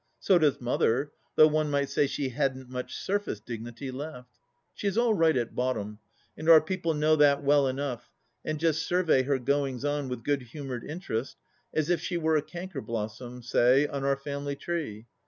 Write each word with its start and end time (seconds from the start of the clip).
So 0.19 0.39
does 0.39 0.59
Mother, 0.59 1.11
though 1.35 1.45
one 1.45 1.69
might 1.69 1.87
say 1.87 2.07
she 2.07 2.29
hadn't 2.29 2.67
much 2.69 2.95
surface 2.95 3.39
dignity 3.39 3.91
left. 3.91 4.31
She 4.73 4.87
is 4.87 4.97
all 4.97 5.13
right 5.13 5.37
at 5.37 5.53
bottom, 5.53 5.99
and 6.35 6.49
our 6.49 6.59
people 6.59 6.95
know 6.95 7.15
that 7.17 7.43
well 7.43 7.67
enough 7.67 8.09
and 8.43 8.59
just 8.59 8.81
survey 8.81 9.21
her 9.21 9.37
goings 9.37 9.85
on 9.85 10.09
with 10.09 10.23
good 10.23 10.41
humoured 10.41 10.83
interest, 10.89 11.37
as 11.71 11.91
if 11.91 12.01
she 12.01 12.17
were 12.17 12.35
a 12.35 12.41
canker 12.41 12.81
blossom, 12.81 13.43
say, 13.43 13.85
on 13.85 14.03
our 14.03 14.17
family 14.17 14.55
tree. 14.55 15.05